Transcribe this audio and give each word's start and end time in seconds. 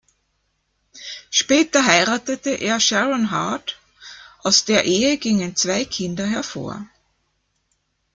Später 1.29 1.85
heiratete 1.85 2.49
er 2.55 2.79
Sharon 2.79 3.29
Heard; 3.31 3.79
aus 4.41 4.65
der 4.65 4.85
Ehe 4.85 5.19
gingen 5.19 5.55
zwei 5.55 5.85
Kinder 5.85 6.25
hervor. 6.25 6.87